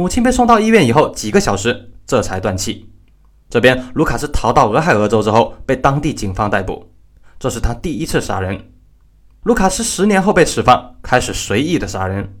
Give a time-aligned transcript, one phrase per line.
[0.00, 2.88] 母亲被送到医院以后，几个小时这才断气。
[3.50, 6.86] 这边，卢卡斯逃到俄亥俄州之后，被当地警方逮捕，
[7.38, 8.72] 这是他第一次杀人。
[9.42, 12.32] 卢卡斯十年后被释放，开始随意的杀人。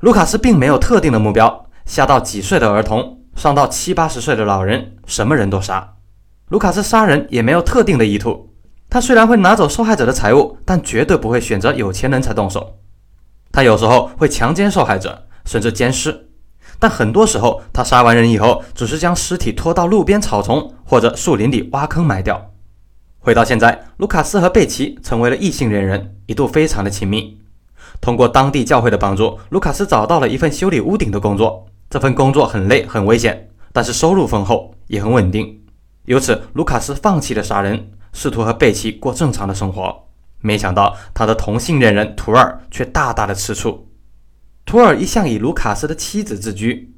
[0.00, 5.94] 卢卡斯并没有特定的目标，下到几岁的儿童，上到七八十岁的老人，什么人都杀。
[6.48, 8.50] 卢卡斯杀人也没有特定的意图，
[8.90, 12.80] 他虽然会拿走受害者的财物，但绝对不会选择有钱人才动手。
[13.52, 16.30] 他有时候会强奸受害者，甚至奸尸。
[16.78, 22.50] 但很多时候，他杀完人以后，只是将尸体拖到路边草丛或者树林里挖坑埋掉。
[23.18, 27.38] 回到现在，卢卡斯和贝奇成为了异性恋人，一度非常的亲密。
[28.00, 31.66] 通过当地教会的帮助，卢卡斯找到了一份修理屋顶的工作。
[31.88, 35.60] 这份工作很累很危险，但是收入丰厚，也很稳定。
[36.04, 40.04] 由此，卢卡斯放弃了杀人，试图和贝奇过正常的生活。
[40.40, 43.88] 没想到，他的同性恋人图尔却大大的吃醋。
[44.66, 46.94] 图尔一向以卢卡斯的妻子自居，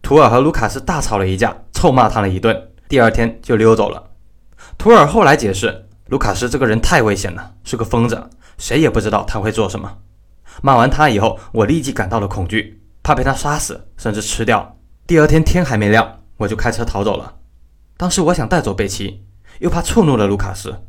[0.00, 4.10] 图尔和卢卡斯大吵了一架，臭骂他了一顿，第二天就溜走了。
[4.78, 9.98] 图尔后来解释，卢卡斯这个人太危险了，是个疯子，谁也不知道他会做什么。
[10.62, 14.78] 骂完他以后，我立即感到了恐惧，怕被他杀死，甚至吃掉。
[15.06, 17.36] 第二天天还没亮，我就开车逃走了。
[17.96, 19.24] 当时我想带走贝奇，
[19.60, 20.86] 又怕触怒了卢卡斯。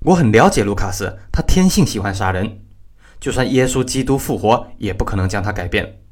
[0.00, 2.63] 我很了解卢卡斯，他天性喜欢杀人。
[3.24, 6.02] 就算耶稣基督复活，也不可能将他改变。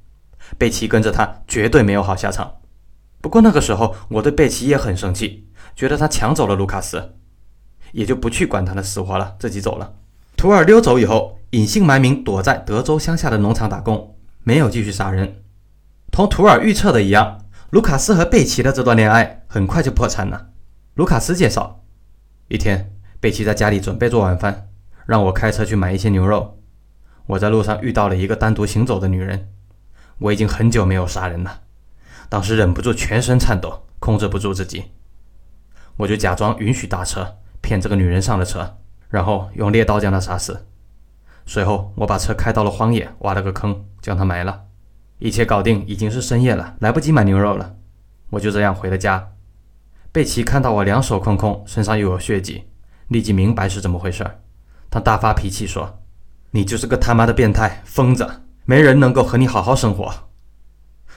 [0.57, 2.55] 贝奇跟着他，绝对没有好下场。
[3.21, 5.47] 不过那个时候，我对贝奇也很生气，
[5.77, 7.17] 觉得他抢走了卢卡斯，
[7.93, 9.93] 也就不去管他的死活了，自己走了。
[10.39, 15.43] 图尔溜走以后，隐姓埋名，躲在德州乡下的农场打工，没有继续杀人。
[16.11, 20.47] 同图尔预测的一样，卢卡斯和贝奇的这段恋爱很快就破产了。
[20.95, 21.85] 卢卡斯介绍，
[22.49, 24.71] 一天，贝奇在家里准备做晚饭，
[25.05, 26.59] 让我开车去买一些牛肉。
[27.27, 29.49] 我在路上遇到了一个单独行走的女人，
[30.19, 31.63] 我已经很久没有杀人了，
[32.29, 34.93] 当时忍不住全身颤抖，控制不住自己，
[35.97, 40.67] 我就假装允许搭车，骗这个女人上了车，然后用猎刀将她杀死。
[41.47, 44.65] 随后我把车开到了荒野，挖了个坑将她埋了。
[45.19, 47.77] 一切搞定，已经是深夜了，来不及买牛肉了，
[48.31, 49.33] 我就这样回了家。
[50.11, 52.65] 贝奇看到我两手空空，身上又有血迹，
[53.09, 54.29] 立即明白是怎么回事，
[54.91, 56.02] 他大发脾气说。
[56.55, 58.29] 你就是个他妈的变态疯子，
[58.67, 60.13] 没人能够和你好好生活。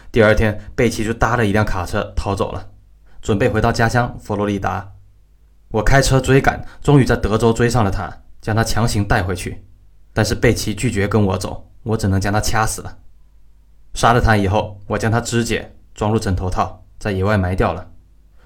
[0.09, 2.69] 第二天，贝奇就搭了一辆卡车逃走了，
[3.21, 4.93] 准备回到家乡佛罗里达。
[5.71, 9.65] 我开车追赶，终于在德州追上了他，将他强行带回去。
[10.13, 12.99] 但是贝奇拒绝跟我走，我只能将他掐死了。
[13.93, 17.91] 杀了他以后，我将他肢解装入枕头套，在野外埋掉了。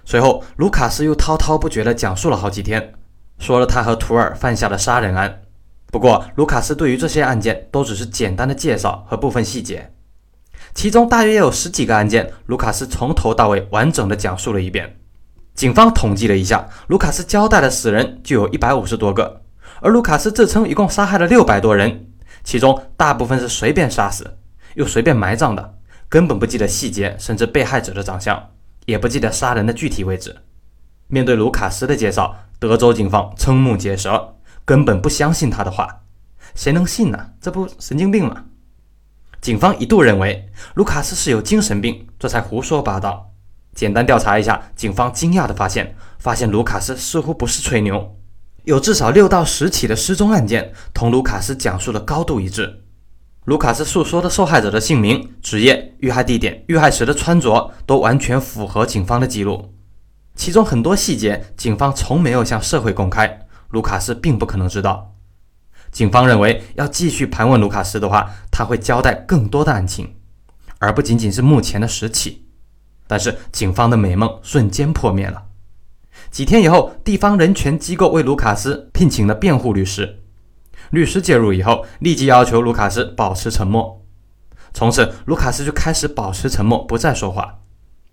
[0.05, 2.95] 随后，卢卡斯又滔滔不绝地讲述了好几天，
[3.37, 5.43] 说了他和图尔犯下的杀人案。
[5.91, 9.91] 不过，卢卡斯对于这些案件都只是简单的介绍和部分细节，
[10.75, 14.97] 其中大约有十几个案件，卢卡斯从头到尾完整的讲述了一遍。
[15.55, 19.41] 警方统计了一下，卢卡斯交代的死人就有一百五十多个，
[19.81, 22.07] 而卢卡斯自称一共杀害了六百多人，
[22.43, 24.37] 其中大部分是随便杀死，
[24.75, 25.73] 又随便埋葬的，
[26.07, 28.51] 根本不记得细节，甚至被害者的长相，
[28.85, 30.35] 也不记得杀人的具体位置。
[31.07, 34.35] 面对卢卡斯的介绍，德州警方瞠目结舌。
[34.69, 36.03] 根本不相信他的话，
[36.53, 37.31] 谁能信呢？
[37.41, 38.45] 这不神经病吗？
[39.41, 43.31] 警方一度认为卢卡斯是有精神病，这才胡说八道。
[43.73, 48.15] 简单调查一下，警方惊讶地发现，发现卢卡斯似乎不是吹牛，
[48.65, 52.83] 有至少六到十起的失踪案件同卢卡斯讲述的高度一致。
[53.45, 59.73] 卢卡斯诉说的受害者的姓名、职业、遇害地点、遇害时的穿着都完全符合警方的记录，
[60.35, 63.47] 其中很多细节警方从没有向社会公开。
[63.69, 65.15] 卢卡斯并不可能知道。
[65.91, 70.15] 警方认为，要继续盘问卢卡斯的话，他会交代更多的案情，
[70.77, 72.45] 而不仅仅是目前的十起。
[73.07, 75.45] 但是，警方的美梦瞬间破灭了。
[76.29, 80.21] 几天以后，地方人权机构为卢卡斯聘请了辩护律师。
[80.91, 84.05] 律师介入以后，立即要求卢卡斯保持沉默。
[84.73, 87.58] 从此，卢卡斯就开始保持沉默，不再说话。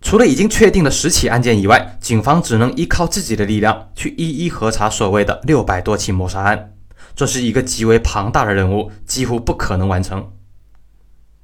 [0.07, 6.75] 除了已经确定的十起案件以外，警方只能依靠自己的力量去一一核查所谓的六百多起谋杀案，
[7.17, 10.31] 这是一个极为庞大的任务，几乎不可能完成。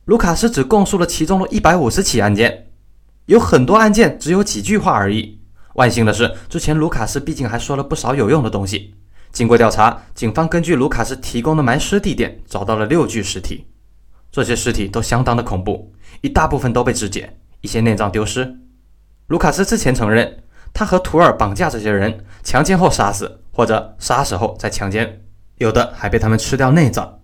[0.04, 2.68] 卢卡斯只供述了其中的一百五十起案件，
[3.26, 5.40] 有很多案件只有几句话而已。
[5.74, 8.94] 万幸的是，之前卢卡斯毕竟还说了不少有用的东西。
[9.32, 13.66] 经过调查，警方根据卢卡斯提供的埋尸地点找到了六具尸体，
[14.30, 17.38] 这些尸体都相当的恐怖，一大部分都被肢解。
[17.62, 18.58] 一些内脏丢失，
[19.28, 20.42] 卢卡斯之前承认，
[20.74, 25.22] 他和图尔绑架这些人，强奸后杀死，或者杀死后再强奸，
[25.56, 27.20] 有的还被他们吃掉内脏。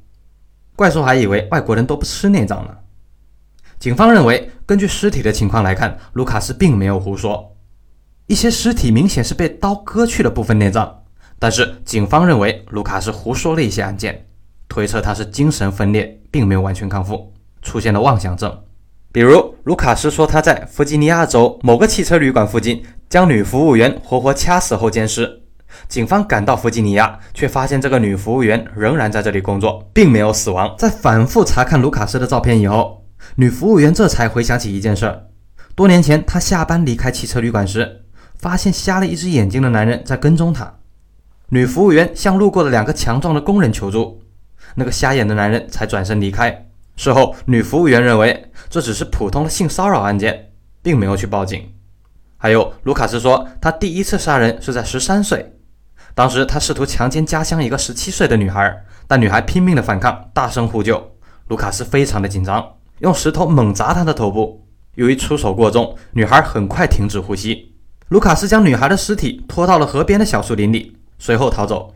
[0.76, 2.76] 怪兽还以为外国人都不吃内脏呢。
[3.80, 7.56] 警方认为，根据尸体的情况来看，卢卡斯并没有胡说。
[8.26, 11.02] 一些尸体明显是被刀割去了部分内脏，
[11.40, 14.28] 但是警方认为卢卡斯胡说了一些案件，
[14.68, 18.64] 推测他是精神分裂，并没有完全康复，出现了妄想症。
[19.10, 25.42] 比如，卢卡斯说他在弗吉尼亚州某个汽车旅馆附近将女服务员活活掐死后奸尸。
[25.88, 30.74] 警方赶到弗吉尼亚，却发现这个女服务员仍然在这里工作，并没有死亡。
[30.78, 33.06] 在反复查看卢卡斯的照片以后，
[33.36, 35.24] 女服务员这才回想起一件事儿：
[35.74, 38.02] 多年前，她下班离开汽车旅馆时，
[38.38, 40.74] 发现瞎了一只眼睛的男人在跟踪她。
[41.48, 44.20] 女服务员向路过的两个强壮的工人求助，
[44.74, 46.67] 那个瞎眼的男人才转身离开。
[46.98, 50.50] 事后，女服务员认为这只是普通的性骚扰案件，
[50.82, 51.72] 并没有去报警。
[52.36, 55.54] 还有，卢卡斯说他第一次杀人是在十三岁。
[56.12, 61.12] 当时他试图强奸家乡一个十七岁的女孩，但女孩拼命的反抗，大声呼救。
[61.46, 62.66] 卢卡斯非常的紧张，
[62.98, 64.66] 用石头猛砸她的头部。
[64.96, 67.76] 由于出手过重，女孩很快停止呼吸。
[68.08, 71.94] 卢卡斯将女孩的尸体拖到了河边的小树林里，随后逃走。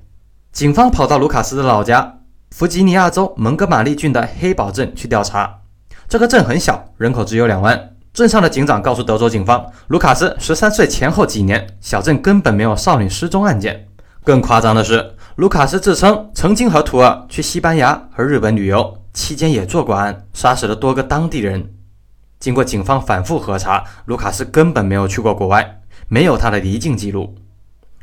[0.53, 2.21] 警方跑到卢卡斯的老家
[2.53, 5.61] 弗吉尼亚州蒙哥马利郡的黑堡镇去调查。
[6.07, 7.95] 这个镇很小，人口只有两万。
[8.13, 13.89] 镇上的警长告诉德州警方，卢卡斯十三岁前后几年，小镇根本没有少女失踪案件。
[14.23, 21.73] 更夸张的是，卢卡斯自称曾经和图尔去西班牙和日本旅游，期间也做过案，杀死了多个当地人。
[22.39, 27.35] 经过警方反复核查，卢卡斯根本没有去过国外，没有他的离境记录。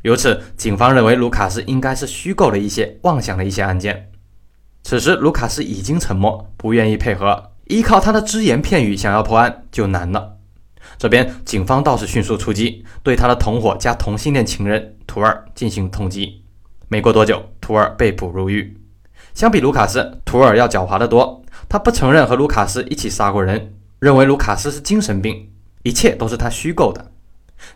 [0.02, 4.09] 由此，警方认为卢卡斯应该是虚构了一些、妄想的一些案件。
[4.84, 10.38] 此时，卢卡斯已经沉默，不愿意配合，依靠他的只言片语想要破案就难了。
[10.98, 16.34] 这边警方倒是迅速出击，对他的同伙加同性恋情人图尔进行通缉。
[16.88, 18.78] 没过多久，图尔被捕入狱。
[19.36, 21.44] 相比卢卡斯，图尔要狡猾得多。
[21.68, 25.52] 他不承认和卢卡斯一起杀过人，认为卢卡斯是精神病，
[25.84, 27.12] 一切都是他虚构的。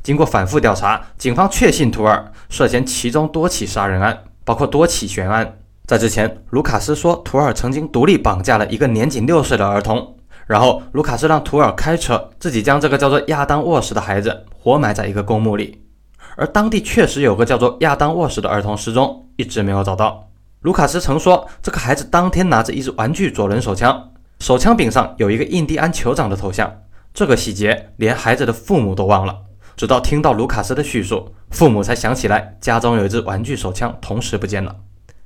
[0.01, 5.59] 经过反复调查，警方确信图尔涉嫌其中多起杀人案，包括多起悬案。
[5.85, 10.15] 在之前，卢卡斯说图尔曾经独立绑架了一个年仅六岁的儿童。
[10.47, 15.83] 然后，卢卡斯让图尔开车，自己将这个叫做亚当沃什的孩子活埋在一个公墓里。
[16.35, 20.29] 而当地确实有个叫做亚当沃什的儿童失踪，一直没有找到。
[20.61, 26.81] 卢卡斯曾说，这个孩子当天拿着一支玩具左轮手枪，手枪柄上有一个印第安酋长的头像。
[27.13, 29.35] 这个细节连孩子的父母都忘了，
[29.75, 34.75] 直到听到卢卡斯的叙述，父母才想起来家中有一支玩具手枪同时不见了。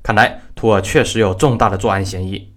[0.08, 2.54] 看来，图尔确实有重大的作案嫌疑。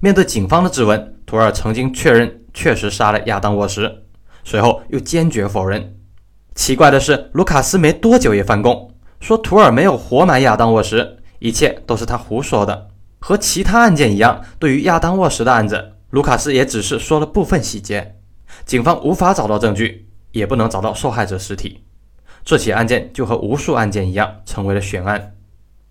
[0.00, 4.02] 面对警方的质问，图尔曾经确认确实杀了亚当沃什，
[4.42, 5.96] 随后又坚决否认。
[6.56, 8.90] 奇怪的是，卢卡斯没多久也翻供，
[9.20, 12.88] 说图尔没有活埋亚当沃什，一切都是他胡说的。
[13.20, 18.16] 和其他案件一样，对于亚当沃什的案子，卢卡斯也只是说了部分细节，
[18.66, 21.84] 警方无法找到证据，也不能找到受害者尸体。
[22.44, 25.36] 这起案件就和无数案件一样，成为了悬案。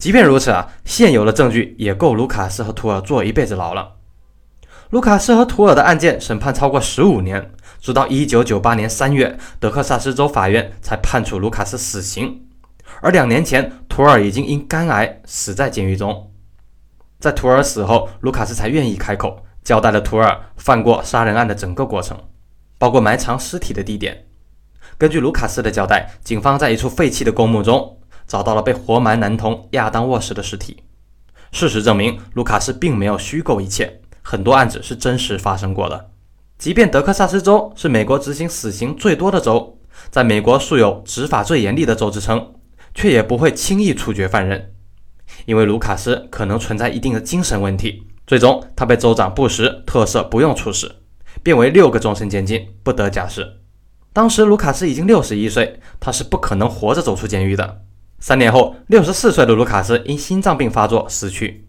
[0.04, 3.94] 即便如此啊，现有的证据也够卢卡斯和图尔坐一辈子牢了。
[4.90, 12.42] 卢卡斯和图尔的案件审判超过十五年，直到一九九八年三月，德克萨斯州法院才判处卢卡斯死刑。
[13.00, 16.34] 而两年前，图尔已经因肝癌死在监狱中。
[17.22, 22.18] 在图尔死后，卢卡斯才愿意开口交代了图尔犯过杀人案的整个过程，
[22.78, 24.26] 包括埋藏尸体的地点。
[24.98, 28.00] 根据卢卡斯的交代，警方在一处废弃的公墓中
[28.34, 30.78] 找到了被活埋男童亚当沃什的尸体。
[31.52, 34.02] 事实证明，卢卡斯并没有虚构一切。
[34.24, 36.10] 很多案子是真实发生过的，
[36.58, 39.78] 即便德克萨斯州是美国执行死刑最多的州，
[40.10, 42.54] 在美国素有执法最严厉的州之称，
[42.96, 44.74] 却也不会轻易处决犯人，
[45.46, 48.08] 因为卢卡斯可能存在一定的精神问题。
[48.25, 50.96] 最终，他被州长布什特赦，不用处死，
[51.44, 53.60] 变为六个终身监禁，不得假释。
[54.12, 57.82] 当时卢卡斯已经六十一岁，他是不可能活着走出监狱的。
[58.25, 61.68] 三年后，六十四岁的卢卡斯因心脏病发作死去。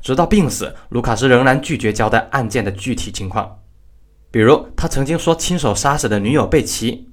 [0.00, 3.58] 直到病死，卢卡斯仍然拒绝交代案件的具体情况。
[4.30, 7.10] 比如，他曾经说亲手杀死的女友贝奇。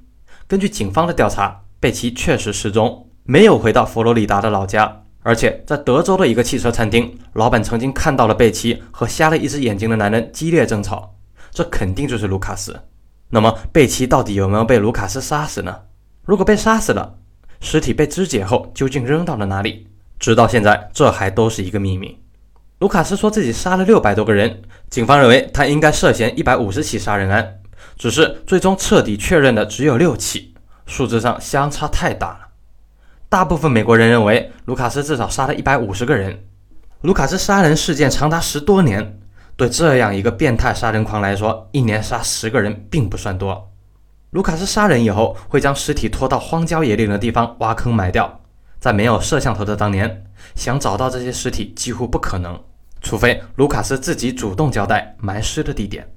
[0.47, 11.13] 根据警方的调查，贝奇确实失踪，没有回到佛罗里达的老家，而且在德州的一个汽车餐厅，老板曾经看到了贝奇和瞎了一只眼睛的男人激烈争吵。
[11.51, 12.79] 这肯定就是卢卡斯。
[13.31, 15.77] 那么，贝奇到底有没有被卢卡斯杀死呢？
[16.23, 17.17] 如果被杀死了，
[17.61, 19.87] 尸体被肢解后究竟扔到了哪里？
[20.19, 22.17] 直到现在，这还都是一个秘密。
[22.79, 27.59] 卢卡斯说自己杀了六百多个人，警方认为他应该涉嫌一百五十起杀人案，
[27.97, 30.53] 只是最终彻底确认的只有六起，
[30.85, 32.39] 数字上相差太大了。
[33.29, 36.43] 大部分美国人认为卢卡斯至少杀了一百五十个人。
[37.01, 39.19] 卢卡斯杀人事件长达十多年，
[39.55, 43.70] 对这样一个变态杀人狂来说，一年杀十个人并不算多。
[44.31, 48.39] 卢卡斯杀人以后，会将尸体拖到荒郊野岭的地方挖坑埋掉。
[48.79, 52.63] 在没有摄像头的当年，想找到这些尸体几乎不可能，
[53.01, 56.15] 除非卢卡斯自己主动交代埋尸的地点。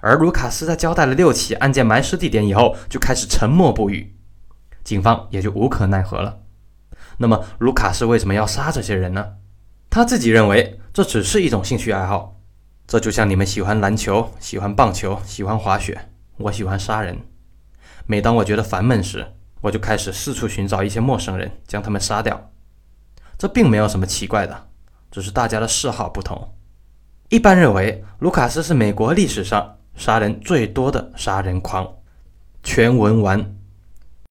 [0.00, 4.14] 而卢卡斯在交代了六起案件埋尸地点以后，就开始沉默不语，
[4.84, 6.38] 警方也就无可奈何了。
[7.18, 9.26] 那么，卢卡斯为什么要杀这些人呢？
[9.90, 12.36] 他自己认为这只是一种兴趣爱好，
[12.86, 17.18] 这就像你们喜欢篮球、喜欢棒球、喜欢滑雪，我喜欢杀人。
[18.06, 22.50] 每当我觉得烦闷时，我就开始四处寻找一些陌生人，将他们杀掉。
[23.38, 24.68] 这并没有什么奇怪的，
[25.10, 26.54] 只是大家的嗜好不同。
[27.28, 31.88] 一般认为，卢卡斯是美国历史上杀人最多的杀人狂。
[32.62, 33.56] 全文完。